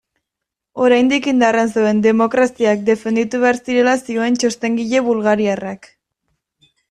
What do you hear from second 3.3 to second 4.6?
behar zirela zioen